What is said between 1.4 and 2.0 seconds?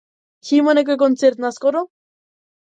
наскоро?